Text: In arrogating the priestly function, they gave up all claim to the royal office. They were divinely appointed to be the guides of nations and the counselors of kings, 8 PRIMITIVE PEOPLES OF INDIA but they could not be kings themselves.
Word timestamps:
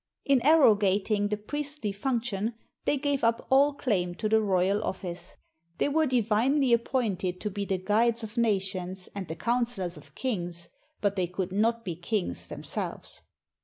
In 0.25 0.41
arrogating 0.43 1.27
the 1.27 1.37
priestly 1.37 1.91
function, 1.91 2.55
they 2.85 2.97
gave 2.97 3.23
up 3.23 3.45
all 3.51 3.75
claim 3.75 4.15
to 4.15 4.27
the 4.27 4.41
royal 4.41 4.83
office. 4.83 5.37
They 5.77 5.89
were 5.89 6.07
divinely 6.07 6.73
appointed 6.73 7.39
to 7.41 7.51
be 7.51 7.65
the 7.65 7.77
guides 7.77 8.23
of 8.23 8.35
nations 8.35 9.09
and 9.13 9.27
the 9.27 9.35
counselors 9.35 9.97
of 9.97 10.15
kings, 10.15 10.65
8 10.65 10.65
PRIMITIVE 10.65 10.71
PEOPLES 10.71 10.73
OF 10.73 10.87
INDIA 10.87 10.97
but 11.01 11.15
they 11.15 11.27
could 11.27 11.51
not 11.61 11.85
be 11.85 11.95
kings 11.95 12.47
themselves. 12.47 13.21